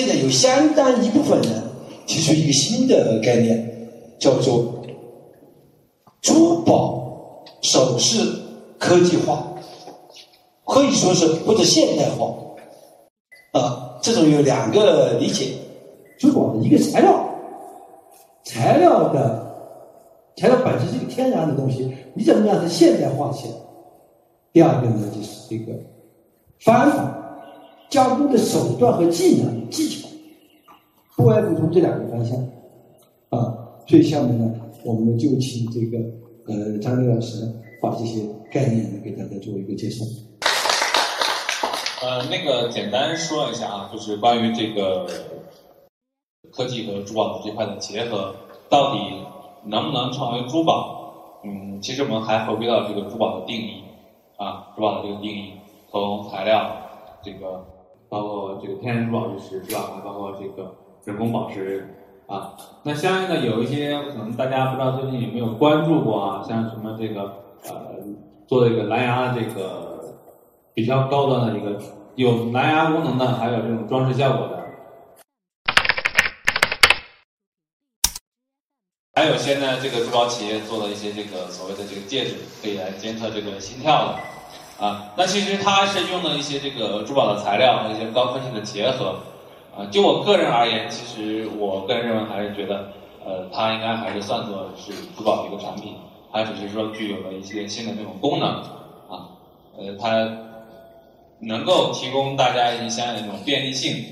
[0.00, 1.62] 现在有相当一部分人
[2.06, 3.70] 提出一个新的概念，
[4.18, 4.82] 叫做
[6.22, 8.18] 珠宝首饰
[8.78, 9.44] 科技化，
[10.64, 12.34] 可以说是或者现代化。
[13.52, 15.52] 啊，这种有两个理解，
[16.18, 17.22] 珠宝的一个材料，
[18.42, 19.54] 材料的
[20.34, 23.54] 材料本身是一个天然的东西，你怎么让它现代化起来？
[24.50, 25.78] 第二个呢，就是这个
[26.60, 27.18] 方法。
[27.90, 30.08] 加工的手段和技能技巧，
[31.16, 32.38] 不外乎从这两个方向
[33.30, 33.52] 啊。
[33.88, 34.54] 所以下面呢，
[34.84, 35.98] 我们就请这个
[36.46, 37.42] 呃张丽老师
[37.82, 38.22] 把这些
[38.52, 40.04] 概念呢给大家做一个介绍。
[42.02, 45.04] 呃，那个简单说一下啊，就是关于这个
[46.52, 48.32] 科技和珠宝的这块的结合，
[48.68, 49.00] 到底
[49.64, 51.40] 能不能成为珠宝？
[51.44, 53.82] 嗯，其实我们还回归到这个珠宝的定义
[54.36, 55.54] 啊，珠宝的这个定义，
[55.90, 56.70] 从材料
[57.24, 57.66] 这个。
[58.10, 59.92] 包括这个天然珠宝玉石是吧？
[59.94, 60.74] 还包括这个
[61.04, 61.88] 人工宝石
[62.26, 62.54] 啊。
[62.82, 66.44] 那相应的有一些可能大家不知道最近有没有关注过啊？
[66.46, 67.22] 像什么这个
[67.68, 67.94] 呃
[68.48, 70.16] 做这个蓝牙这个
[70.74, 71.80] 比较高端的一个
[72.16, 74.58] 有蓝牙功能的，还有这种装饰效果的。
[79.14, 84.18] 还有现在这个珠宝企业做的一些这个所谓的这个戒指，可以来监测这个心跳的。
[84.80, 89.14] 啊，那其实它是用了一些这个珠宝的材料和一些高科技的结合，
[89.76, 92.90] 啊，就我个人而言，其实我个人认为还是觉得，
[93.22, 95.94] 呃，它应该还是算作是珠宝的一个产品，
[96.32, 98.48] 它只是说具有了一些新的这种功能，
[99.10, 99.28] 啊，
[99.76, 100.26] 呃，它
[101.40, 104.02] 能够提供大家一些相应的这种便利性，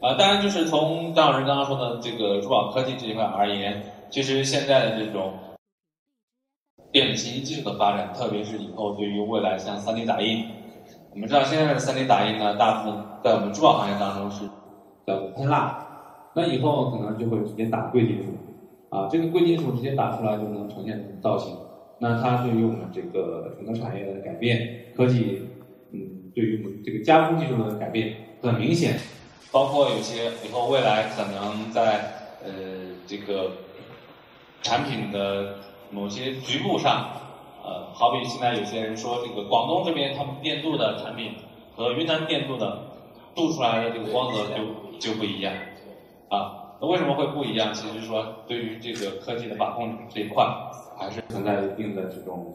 [0.00, 5.34] 啊，当然就是从张老师刚刚说的这个珠宝科技这一块而言，其实现在的这种。
[6.94, 10.44] 电子信息技术的发展，特别是以后对于未来像 3D 打印，
[11.12, 14.44] 我们知道现在的 3D 打印呢，大部分在我们珠宝行业当中是
[15.04, 15.84] 叫做喷蜡，
[16.36, 21.56] 那以后可能就会直接打贵金属，啊，这个贵金属直接打出来就能呈现造型，
[21.98, 25.48] 那它对于我们这个整个产业的改变，科技，
[25.90, 25.98] 嗯，
[26.32, 29.00] 对于我们这个加工技术的改变很明显，
[29.50, 32.52] 包括有些以后未来可能在呃
[33.04, 33.50] 这个
[34.62, 35.56] 产品的。
[35.94, 37.08] 某些局部上，
[37.62, 41.30] 呃，好比现在有些人说，这个广东这边他们电镀的产品
[41.76, 42.80] 和云南电镀的
[43.36, 45.54] 镀出来的这个光泽就就不一样，
[46.28, 47.72] 啊，那为什么会不一样？
[47.72, 50.44] 其实说对于这个科技的把控这一块，
[50.98, 52.52] 还是存在一定的这种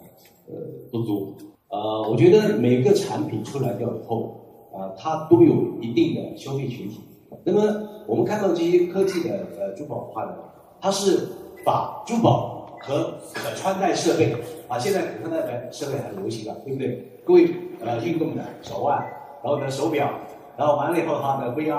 [0.50, 0.56] 呃
[0.92, 1.34] 不足。
[1.70, 7.00] 呃，我觉得每个产品出来掉以后，啊，它都有一定的消费群体。
[7.46, 10.34] 那么我们看到这些科技的呃珠宝的话呢，
[10.82, 11.28] 它是
[11.64, 12.59] 把珠宝。
[12.80, 14.36] 和可穿戴设备
[14.68, 17.06] 啊，现在可穿戴设备很流行了，对不对？
[17.26, 17.50] 各位
[17.82, 18.98] 呃，运动的手腕，
[19.44, 20.12] 然后呢手表，
[20.58, 21.74] 然后完了以后的话呢 VR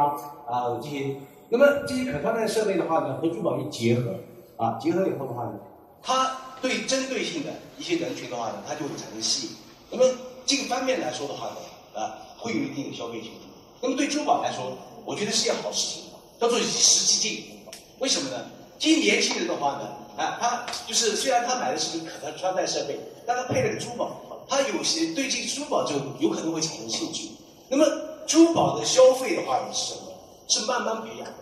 [0.46, 1.16] 啊这些，
[1.48, 4.14] 那么这些可穿戴设备的话呢，和珠宝一结合
[4.56, 5.54] 啊，结合以后的话呢，
[6.02, 6.30] 它
[6.62, 9.52] 对针对性的一些人群的话呢，它就会产生吸引。
[9.90, 10.04] 那么
[10.46, 13.40] 这个方面来说的话呢，啊，会有一定的消费群体。
[13.82, 16.04] 那么对珠宝来说，我觉得是件好事情，
[16.38, 17.44] 叫做与时俱进。
[17.98, 18.44] 为什么呢？
[18.78, 19.88] 这些年轻人的话呢？
[20.16, 27.30] 啊，他就是虽然他买的是可穿戴设备，但他配了个珠宝，他有些对这个珠宝就有可能会产生兴趣。
[27.68, 27.86] 那么
[28.26, 30.12] 珠宝的消费的话是什么？
[30.48, 31.34] 是慢慢培养的。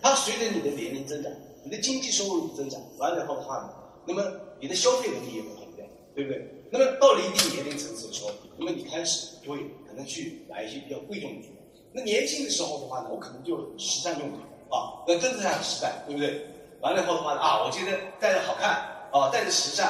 [0.00, 1.30] 它随着你的年龄增长，
[1.62, 3.70] 你的经济收入增长，完了以后的话呢，
[4.06, 4.22] 那么
[4.60, 6.52] 你的消费能力也会改变，对不对？
[6.70, 11.60] 那么到了一定年龄层次的时候，那么你开始就会可能去买一些比较贵重的珠宝。
[11.92, 14.38] 那年轻的时候的话呢，我可能就实战用的
[14.74, 16.46] 啊，那真的很实在，对不对？
[16.80, 18.70] 完了以后的话呢，啊，我觉得戴着好看，
[19.10, 19.86] 啊，戴着时尚，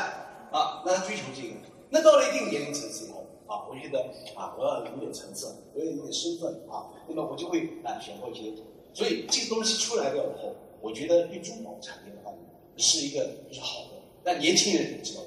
[0.53, 1.55] 啊，那他追求这个。
[1.91, 3.99] 那到了一定年龄层次以后，啊，我觉得
[4.35, 8.53] 啊，我要有点层次，我要有点身份，啊，那么我就会啊选购一些。
[8.95, 12.33] 所以这个东西出来了以后，我觉得对珠宝产业的话，
[12.77, 14.03] 是一个就是好的。
[14.25, 15.21] 但年轻人知道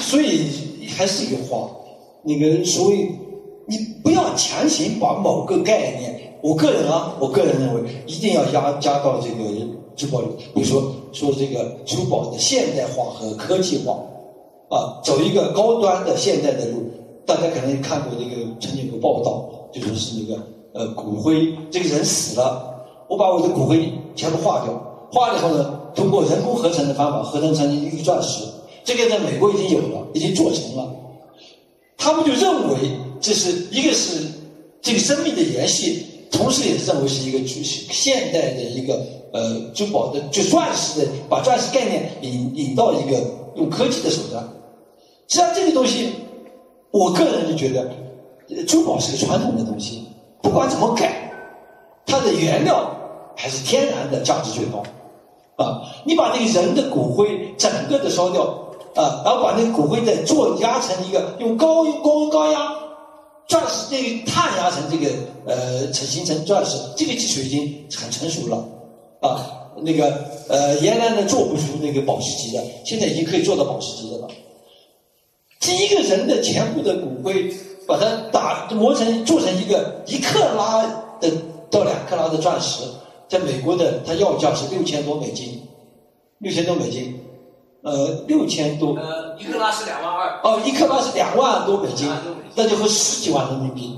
[0.00, 1.70] 所以还是一句话，
[2.22, 3.10] 你们所以
[3.66, 6.27] 你不要强行把某个概念。
[6.48, 9.44] 我个人啊，我个人认为一定要加加到这个
[9.94, 13.98] 珠宝里，比如说说这个珠宝的现代化和科技化，
[14.70, 16.84] 啊，走一个高端的现代的路。
[17.26, 20.42] 大家可能看过这个曾经有个报道，就说是那个
[20.72, 24.72] 呃骨灰，这个人死了，我把我的骨灰全部化掉，
[25.12, 28.42] 化了以后呢，通过人工合成的方法合成成一个钻石，
[28.84, 30.90] 这个在美国已经有了，已经做成了。
[31.98, 32.76] 他们就认为
[33.20, 34.24] 这是一个是
[34.80, 36.06] 这个生命的延续。
[36.30, 39.00] 同时也是认为是一个现代的一个
[39.32, 43.20] 呃珠宝的就钻石的，把钻石概念引引到一个
[43.56, 44.42] 用科技的手段。
[45.26, 46.12] 实际上这个东西，
[46.90, 50.06] 我个人就觉得，珠宝是个传统的东西，
[50.42, 51.30] 不管怎么改，
[52.06, 52.90] 它的原料
[53.36, 54.82] 还是天然的价值最高。
[55.56, 58.44] 啊，你把那个人的骨灰整个的烧掉，
[58.94, 62.72] 啊，然后把那个骨灰再做压成一个用高高温高压
[63.48, 65.10] 钻石那个碳压成这个
[65.46, 68.68] 呃成形成钻石，这个技术已经很成熟了。
[69.20, 69.44] 啊，
[69.82, 70.06] 那个
[70.48, 74.28] 呃原来呢做不出那个宝石级的，现在已经可以做到宝石级的了。
[75.58, 77.52] 这一个人的全部的骨灰，
[77.86, 80.82] 把它打磨成做成一个一克拉
[81.20, 81.32] 的
[81.70, 82.84] 到两克拉的钻石。
[83.28, 85.60] 在美国的，它要价是六千多美金，
[86.38, 87.18] 六千多美金，
[87.82, 88.94] 呃，六千多。
[88.94, 90.40] 呃，一克拉是两万二。
[90.44, 92.08] 哦，一克拉是两万多美金，
[92.58, 93.96] 那就合十几万人民币。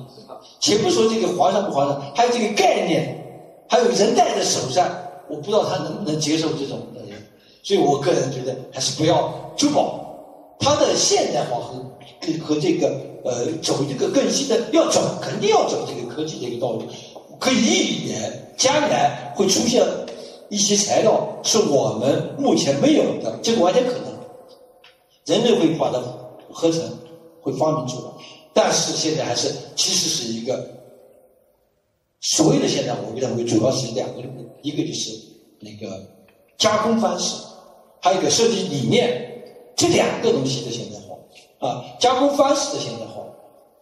[0.58, 3.16] 且不说这个划算不划算，还有这个概念，
[3.66, 4.86] 还有人戴在手上，
[5.30, 7.00] 我不知道他能不能接受这种的。
[7.62, 10.00] 所以我个人觉得，还是不要珠宝，
[10.58, 11.82] 它的现代化和
[12.44, 12.88] 和这个
[13.24, 16.82] 呃走这个更新的，要走肯定要走这个科技这个道路。
[17.38, 19.82] 可以预言，将来会出现
[20.50, 24.10] 一些材料是我们目前没有的，这个完全可能。
[25.24, 25.98] 人类会把它
[26.52, 26.82] 合成，
[27.40, 28.09] 会发明出来。
[28.52, 30.68] 但是现在还是，其实是一个
[32.20, 34.22] 所谓的现代，我认为主要是两个，
[34.62, 35.10] 一个就是
[35.58, 36.02] 那个
[36.58, 37.34] 加工方式，
[38.00, 39.42] 还有一个设计理念，
[39.76, 43.26] 这两个东西的现代化啊，加工方式的现代化。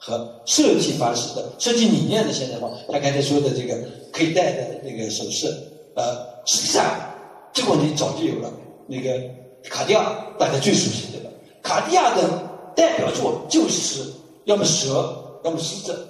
[0.01, 3.77] 和设计方式的设计理念的现代化，他刚才说的这个
[4.13, 5.53] 可以戴的那个首饰，
[5.97, 6.85] 呃，实际上
[7.53, 8.49] 这个问题早就有了。
[8.87, 9.21] 那个
[9.65, 11.31] 卡地亚大家最熟悉的了，
[11.65, 12.23] 卡地亚的
[12.77, 14.05] 代表作就是
[14.49, 16.09] 要么蛇，要么狮子，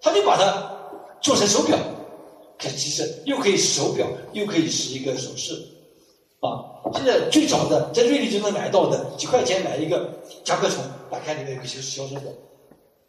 [0.00, 0.72] 他就把它
[1.20, 1.76] 做成手表，
[2.56, 5.52] 可其实又可以手表，又可以是一个首饰，
[6.38, 6.62] 啊，
[6.94, 10.08] 现在最早的在瑞丽就能买到的，几块钱买一个
[10.44, 10.80] 甲壳虫，
[11.10, 12.32] 打开里面有个小小手表。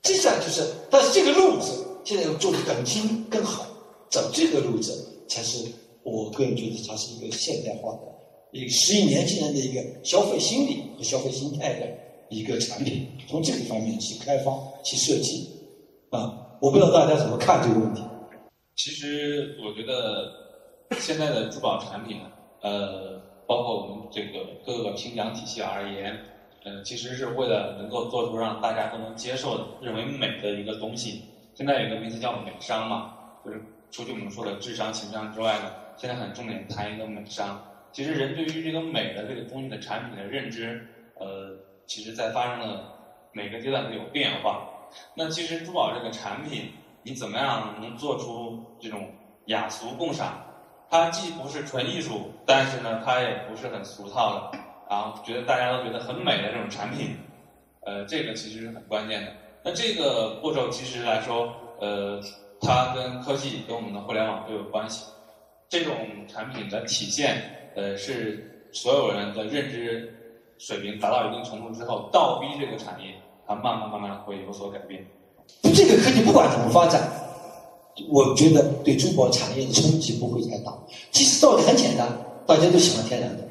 [0.05, 3.67] 实际上就是，但是这个路子现在要做的更精更好，
[4.09, 5.65] 走这个路子才是
[6.01, 7.99] 我个人觉得它是一个现代化的，
[8.51, 11.87] 一个适应年轻人的一个消费心理和消费心态的
[12.33, 13.07] 一个产品。
[13.27, 14.51] 从这个方面去开发、
[14.83, 15.50] 去设计，
[16.09, 18.03] 啊，我不知道大家怎么看这个问题。
[18.75, 20.31] 其实我觉得
[21.00, 22.19] 现在的珠宝产品，
[22.62, 26.19] 呃，包括我们这个各个评奖体系而言。
[26.65, 31.21] 呃，其实是为了能够做出让大家都能接受的、认为美的一个东西。
[31.53, 37.62] 现在有个名词叫美商嘛，就是除去我们说的智商、情商之外呢，现在很重点谈一个美商。
[37.91, 40.88] 其实人对于这个美的这个东西的产品的认知，
[41.19, 41.53] 呃，
[41.85, 42.83] 其实在发生的
[43.31, 44.69] 每个阶段都有变化。
[45.15, 46.71] 那其实珠宝这个产品，
[47.03, 49.12] 你怎么样能做出这种
[49.45, 50.44] 雅俗共赏？
[50.89, 54.59] 它既不是纯艺术，但是呢，它也不是很俗套的。
[54.89, 57.15] 然后觉得大家都觉得很美的这种产品，
[57.81, 59.31] 呃，这个其实是很关键的。
[59.63, 62.21] 那这个步骤其实来说，呃，
[62.62, 65.06] 它跟科技跟我们的互联网都有关系。
[65.69, 70.22] 这种产品的体现，呃，是所有人的认知
[70.65, 73.13] 水平达到一定程度之后，倒逼这个产业，
[73.45, 75.06] 它慢慢慢慢会有所改变。
[75.75, 77.01] 这个科技不管怎么发展，
[78.10, 80.74] 我觉得对珠宝产业的冲击不会太大。
[81.12, 82.07] 其实道理很简单，
[82.48, 83.44] 大家都喜欢天然的，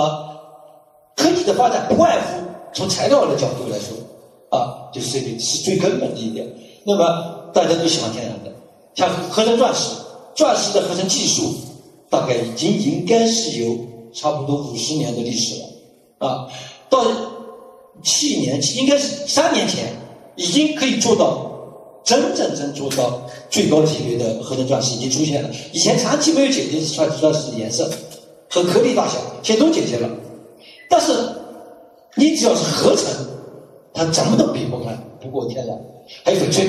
[0.00, 0.24] 啊。
[1.16, 2.40] 科技的发展不外乎
[2.72, 3.98] 从材料的角度来说，
[4.56, 6.48] 啊，就是这个是最根本的一点。
[6.82, 8.50] 那么大家都喜欢天然的，
[8.94, 9.96] 像合成钻石，
[10.34, 11.42] 钻石的合成技术
[12.08, 13.76] 大概已经应该是有
[14.14, 15.68] 差不多五十年的历史了，
[16.18, 16.48] 啊，
[16.90, 17.04] 到
[18.02, 19.92] 去年应该是三年前
[20.36, 21.50] 已经可以做到
[22.04, 23.20] 真正真做到
[23.50, 25.50] 最高级别的合成钻石已经出现了。
[25.72, 27.90] 以前长期没有解决钻钻石的颜色
[28.48, 30.08] 和颗粒大小，现在都解决了。
[30.88, 31.12] 但是，
[32.14, 33.04] 你只要是合成，
[33.92, 35.78] 它怎么都比不开，不过天然。
[36.24, 36.66] 还有翡翠，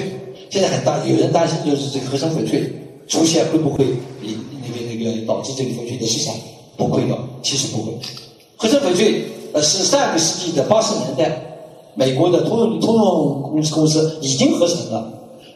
[0.49, 2.69] 现在很大，有人担心就是这个合成翡翠
[3.07, 3.85] 出现会不会
[4.21, 6.35] 那个那个导致这个翡翠的市场
[6.75, 7.17] 崩溃掉？
[7.41, 7.93] 其实不会。
[8.59, 9.23] 合成翡翠
[9.53, 11.41] 呃是上个世纪的八十年代，
[11.95, 15.11] 美国的通用通用公司公司已经合成了，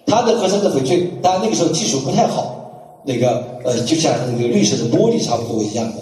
[0.06, 5.98] 它的合成的翡翠，当然那个时候技术不太好，那个呃就像那个绿色的玻璃差不多一样的，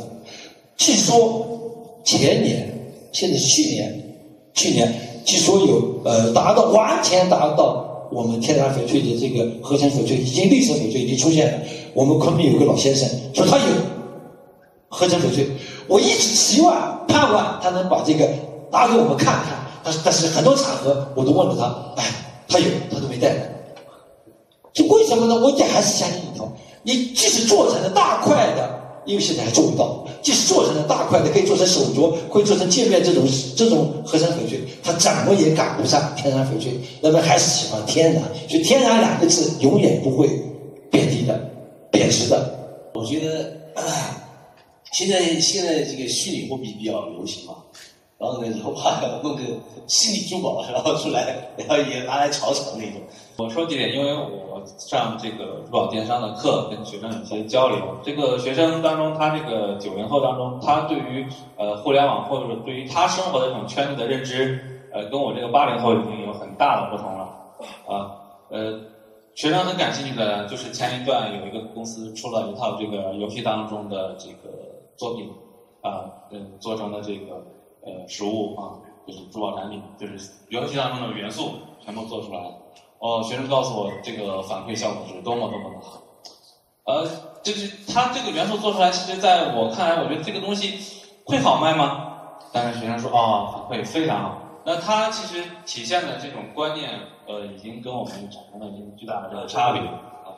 [0.77, 1.48] 据说。
[2.03, 2.67] 前年，
[3.12, 4.03] 现在是去年，
[4.55, 4.91] 去年
[5.24, 11.60] 据说有呃达到完全达到我们天然翡翠的这个合成翡翠，已经绿色翡翠已经出现了。
[11.93, 13.63] 我们昆明有个老先生说他有
[14.89, 15.48] 合成翡翠，
[15.88, 18.28] 我一直希望盼望他能把这个
[18.72, 19.58] 拿给我们看看。
[19.84, 22.06] 但是但是很多场合我都问了他，哎，
[22.48, 23.36] 他有他都没带。
[24.74, 25.36] 这为什么呢？
[25.36, 26.48] 我讲还是相信一条，
[26.84, 28.70] 你即使做成了大块的
[29.06, 30.06] 因为现在还做不到。
[30.22, 33.24] 即使做成了大块的，可以做成手镯，会做成界面这种
[33.58, 36.80] 这种合成翡翠，它怎么也赶不上天然翡翠。
[37.02, 40.30] 人们还是喜欢天然，所以“天然”两个字永远不会
[40.92, 41.40] 贬低的、
[41.90, 42.54] 贬值的。
[42.94, 43.52] 我觉得
[44.91, 47.55] 现在现在这个虚拟货币比较流行嘛，
[48.17, 49.41] 然后呢，以后怕弄个
[49.88, 53.01] 虚拟珠宝，然后出来，然后也拿来炒炒那种。
[53.38, 57.77] 我说几点，因为我上这个珠宝电商的课，跟学生有些交流。
[58.03, 61.25] 这个学生当中，他这个九零后当中，他对于
[61.57, 64.60] 呃互联网或者对于他生活的这种圈子的认知，
[64.93, 67.38] 呃，跟我这个八零后已经有很大的不同了。
[67.88, 68.12] 啊，
[68.50, 68.79] 呃，
[69.33, 74.50] 学生很感兴趣的，就是前一段有一个公司出了一套这个游戏当中的这个
[74.98, 75.31] 作品，
[75.81, 77.36] 啊，嗯，做成的这个
[77.86, 82.55] 呃实物啊，就是珠宝产品，就是游戏当中的元素全部做出来了。
[83.00, 86.01] 哦，学生告诉我，这个反馈效果是多么多么的好。
[86.83, 87.07] 呃，
[87.43, 90.79] 就是他这个元素做出来，其实在我看来，我觉得这个东西
[91.25, 92.10] 会好卖吗？
[92.53, 94.38] 但是学生说，哦，反馈非常好。
[94.63, 96.91] 那它其实体现的这种观念，
[97.27, 99.81] 呃，已经跟我们产生了一个巨大的差别。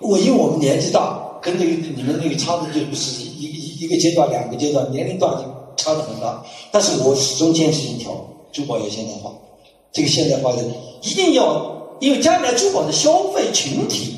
[0.04, 5.44] 我因为我们年纪大，跟这个你们那个差的就不是一一一个阶段、两个阶段，年龄段就
[5.76, 6.44] 差的很大。
[6.72, 8.12] 但是我始终坚持一条，
[8.52, 9.32] 珠宝要现代化。
[9.92, 10.64] 这个现代化的
[11.02, 11.72] 一定要。
[12.00, 14.18] 因为将来珠宝的消费群体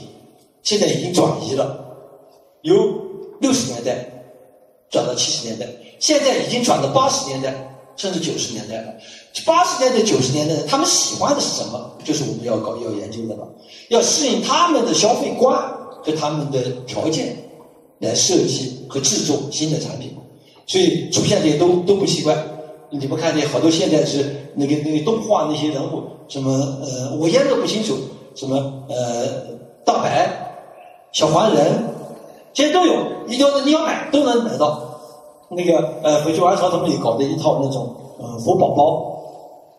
[0.63, 1.77] 现在已经转移了，
[2.63, 2.73] 由
[3.39, 4.09] 六十年代
[4.89, 5.67] 转到七十年代，
[5.99, 7.53] 现在已经转到八十年代
[7.95, 8.93] 甚至九十年代了。
[9.45, 11.91] 八十年代、九十年代，他们喜欢的是什么？
[12.03, 13.47] 就是我们要搞要研究的了，
[13.89, 15.57] 要适应他们的消费观
[16.03, 17.35] 和他们的条件
[17.99, 20.15] 来设计和制作新的产品，
[20.65, 22.35] 所以出现的都都不奇怪。
[22.89, 24.25] 你们看见好多现在是
[24.55, 26.03] 那个那个动画那些人物。
[26.27, 27.95] 什么呃，我验都不清楚。
[28.35, 28.55] 什么
[28.89, 29.25] 呃，
[29.85, 30.29] 大白、
[31.11, 31.83] 小黄人，
[32.53, 32.95] 这些都有。
[33.27, 34.84] 你要你要买都能买到。
[35.55, 39.19] 那个呃，回去玩潮他们也搞的一套那种呃活宝宝，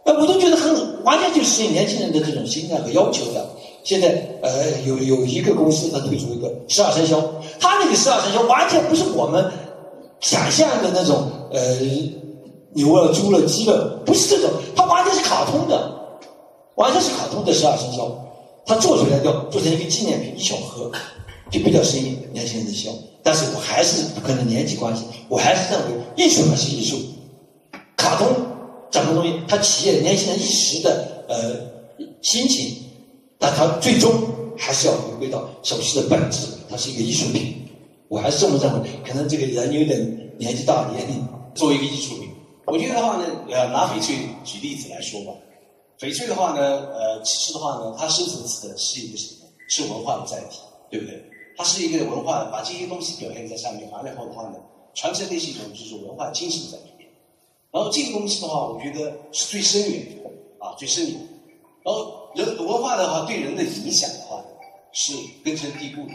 [0.04, 3.46] 哎，我都觉得很完全就适应年轻人的这种心态和要求的。
[3.84, 7.22] 现在呃，有有一个公司它推出一个十二生肖，
[7.60, 9.44] 它那个十二生肖完全不是我们
[10.20, 11.60] 想象的那种呃
[12.72, 15.94] 牛了、猪了、鸡了，不是这种，它完全是卡通的。
[16.74, 18.06] 完全是卡通的十二生肖，
[18.66, 20.90] 它做出来要做成一个纪念品，一小盒，
[21.50, 22.90] 就比较适应年轻人的消。
[23.26, 26.96] 但是我还是可能年纪关系，我还是认为艺术还是艺术。
[27.96, 28.28] 卡通
[28.92, 31.56] 什么东西，它体现年轻人一时的呃
[32.22, 32.76] 心情，
[33.36, 34.12] 但它最终
[34.56, 37.66] 还是要回归到首饰的本质，它是一个艺术品。
[38.06, 38.88] 我还是这么认为。
[39.04, 42.30] 可能这个人有点年纪大，年龄作为一个艺术品，
[42.66, 44.14] 我觉得的话呢，呃，拿翡翠
[44.44, 45.32] 举例子来说吧。
[45.98, 49.48] 翡翠的话呢，呃，其实的话呢，它深层次的是一个什么？
[49.68, 51.20] 是文化的载体，对不对？
[51.56, 54.56] 它是一个文化，把这些东西表现在上面，完了后的话呢，
[54.94, 57.08] 传承的是一种就是文化精神在里面。
[57.70, 60.30] 然后这个东西的话，我觉得是最深远的
[60.64, 61.20] 啊，最深远。
[61.82, 64.44] 然后人文化的话，对人的影响的话，
[64.92, 65.12] 是
[65.44, 66.12] 根深蒂固的。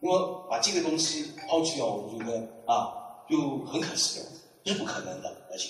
[0.00, 2.92] 那么把这个东西抛弃掉，我觉得啊，
[3.28, 5.68] 就很可惜的，是不可能的，而且。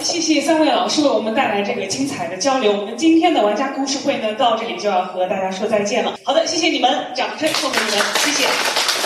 [0.00, 2.72] 谢谢三位老师为我们带来这个精彩的交流。
[2.72, 6.18] 我们今天的玩家故事会呢，到这里就要和大家说再见了。
[6.22, 8.97] 好的，谢谢你们，掌声送给你们，谢谢。